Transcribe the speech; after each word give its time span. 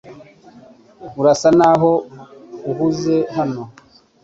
Urasa 1.19 1.49
naho 1.59 1.91
uhuze 2.69 3.15
hano. 3.35 3.63